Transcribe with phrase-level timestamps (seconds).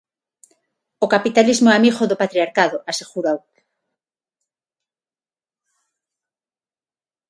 [1.05, 3.39] O capitalismo é amigo do patriarcado, asegurou.